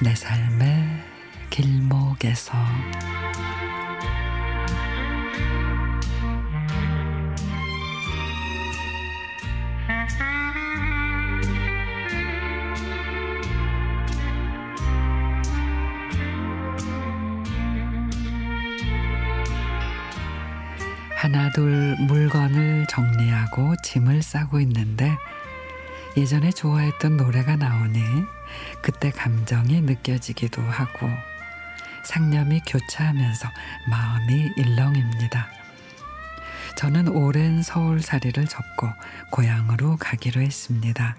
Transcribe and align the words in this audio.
내 0.00 0.14
삶의 0.14 1.02
길목에서. 1.50 2.52
하나 21.16 21.50
둘 21.50 21.96
물건을 22.06 22.86
정리하고 22.88 23.74
짐을 23.82 24.22
싸고 24.22 24.60
있는데 24.60 25.18
예전에 26.18 26.50
좋아했던 26.50 27.16
노래가 27.16 27.54
나오니 27.54 28.00
그때 28.82 29.10
감정이 29.12 29.80
느껴지기도 29.82 30.60
하고 30.62 31.08
상념이 32.04 32.60
교차하면서 32.66 33.48
마음이 33.88 34.50
일렁입니다. 34.56 35.46
저는 36.76 37.06
오랜 37.08 37.62
서울살이를 37.62 38.46
접고 38.48 38.88
고향으로 39.30 39.96
가기로 39.96 40.40
했습니다. 40.40 41.16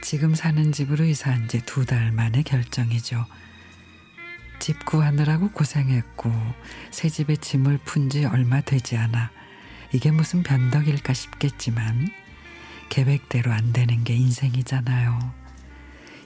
지금 0.00 0.36
사는 0.36 0.70
집으로 0.70 1.04
이사한 1.04 1.48
지 1.48 1.60
두 1.66 1.84
달 1.84 2.12
만의 2.12 2.44
결정이죠. 2.44 3.26
집 4.60 4.84
구하느라고 4.84 5.50
고생했고 5.50 6.32
새 6.92 7.08
집에 7.08 7.34
짐을 7.34 7.78
푼 7.78 8.08
지 8.10 8.24
얼마 8.26 8.60
되지 8.60 8.96
않아 8.96 9.30
이게 9.92 10.12
무슨 10.12 10.44
변덕일까 10.44 11.12
싶겠지만 11.14 12.08
계획대로 12.88 13.52
안 13.52 13.72
되는 13.72 14.04
게 14.04 14.14
인생이잖아요. 14.14 15.34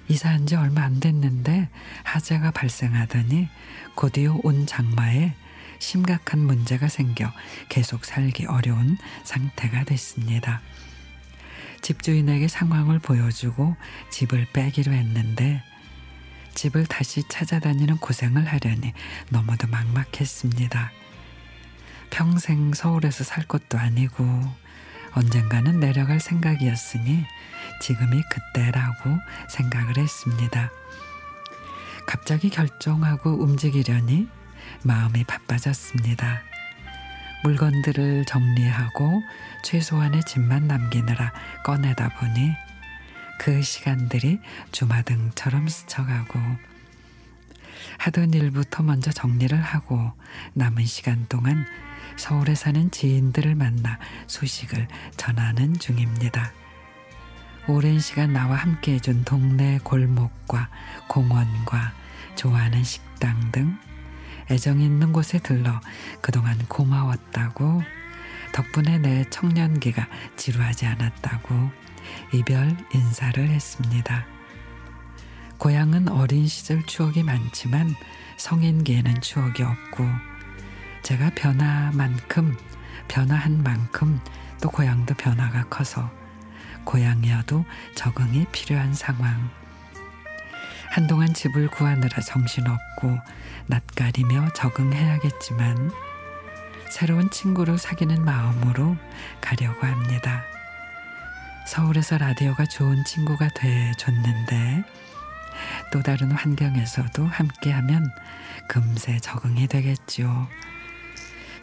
이사한 0.08 0.46
지 0.46 0.56
얼마 0.56 0.82
안 0.82 1.00
됐는데 1.00 1.68
하자가 2.04 2.50
발생하더니 2.50 3.48
곧이어 3.94 4.40
온 4.42 4.66
장마에 4.66 5.34
심각한 5.78 6.40
문제가 6.40 6.88
생겨 6.88 7.32
계속 7.68 8.04
살기 8.04 8.46
어려운 8.46 8.98
상태가 9.24 9.84
됐습니다. 9.84 10.60
집주인에게 11.80 12.46
상황을 12.46 13.00
보여주고 13.00 13.76
집을 14.10 14.46
빼기로 14.52 14.92
했는데 14.92 15.62
집을 16.54 16.86
다시 16.86 17.22
찾아다니는 17.28 17.96
고생을 17.96 18.46
하려니 18.46 18.92
너무도 19.30 19.66
막막했습니다. 19.68 20.92
평생 22.10 22.72
서울에서 22.74 23.24
살 23.24 23.44
것도 23.46 23.78
아니고 23.78 24.24
언젠가는 25.14 25.78
내려갈 25.78 26.20
생각이었으니 26.20 27.24
지금이 27.80 28.22
그때라고 28.30 29.18
생각을 29.48 29.98
했습니다. 29.98 30.70
갑자기 32.06 32.50
결정하고 32.50 33.30
움직이려니 33.42 34.28
마음이 34.82 35.24
바빠졌습니다. 35.24 36.42
물건들을 37.44 38.24
정리하고 38.24 39.22
최소한의 39.64 40.22
짐만 40.24 40.68
남기느라 40.68 41.32
꺼내다 41.64 42.10
보니 42.10 42.52
그 43.38 43.62
시간들이 43.62 44.40
주마등처럼 44.70 45.66
스쳐가고 45.68 46.38
하던 47.98 48.32
일부터 48.34 48.82
먼저 48.84 49.10
정리를 49.10 49.60
하고 49.60 50.12
남은 50.54 50.84
시간 50.84 51.26
동안 51.28 51.66
서울에 52.16 52.54
사는 52.54 52.90
지인들을 52.90 53.54
만나 53.54 53.98
소식을 54.26 54.88
전하는 55.16 55.78
중입니다. 55.78 56.52
오랜 57.68 58.00
시간 58.00 58.32
나와 58.32 58.56
함께 58.56 58.94
해준 58.94 59.24
동네 59.24 59.78
골목과 59.84 60.68
공원과 61.08 61.92
좋아하는 62.34 62.82
식당 62.82 63.52
등 63.52 63.76
애정 64.50 64.80
있는 64.80 65.12
곳에 65.12 65.38
들러 65.38 65.80
그동안 66.20 66.58
고마웠다고 66.66 67.82
덕분에 68.52 68.98
내 68.98 69.24
청년기가 69.30 70.06
지루하지 70.36 70.86
않았다고 70.86 71.70
이별 72.34 72.76
인사를 72.92 73.48
했습니다. 73.48 74.26
고향은 75.58 76.08
어린 76.08 76.48
시절 76.48 76.84
추억이 76.86 77.22
많지만 77.22 77.94
성인기에는 78.36 79.20
추억이 79.20 79.62
없고 79.62 80.04
제가 81.02 81.30
변화만큼 81.34 82.56
변화한 83.08 83.62
만큼 83.62 84.20
또 84.60 84.70
고향도 84.70 85.14
변화가 85.14 85.64
커서 85.68 86.10
고향이어도 86.84 87.64
적응이 87.94 88.46
필요한 88.52 88.94
상황. 88.94 89.50
한동안 90.90 91.32
집을 91.32 91.68
구하느라 91.68 92.20
정신없고 92.20 93.18
낯가리며 93.66 94.52
적응해야겠지만 94.54 95.90
새로운 96.90 97.30
친구를 97.30 97.78
사귀는 97.78 98.24
마음으로 98.24 98.96
가려고 99.40 99.86
합니다. 99.86 100.44
서울에서 101.66 102.18
라디오가 102.18 102.66
좋은 102.66 103.02
친구가 103.04 103.48
돼 103.54 103.92
줬는데 103.96 104.84
또 105.92 106.02
다른 106.02 106.30
환경에서도 106.32 107.26
함께하면 107.26 108.10
금세 108.68 109.18
적응이 109.18 109.68
되겠죠. 109.68 110.48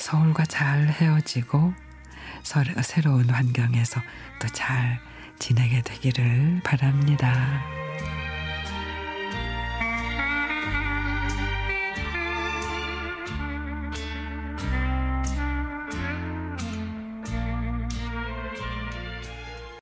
서울과 0.09 0.45
잘 0.45 0.87
헤어지고 0.87 1.71
새로운 2.81 3.29
환경에서 3.29 4.01
또 4.41 4.47
잘 4.49 4.99
지내게 5.37 5.81
되기를 5.83 6.61
바랍니다. 6.63 7.78